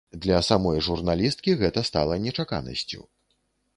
Для 0.23 0.37
самой 0.47 0.79
журналісткі 0.87 1.55
гэта 1.61 1.85
стала 1.93 2.19
нечаканасцю. 2.27 2.99